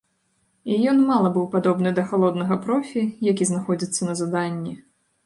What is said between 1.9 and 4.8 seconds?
да халоднага профі, які знаходзіцца на заданні.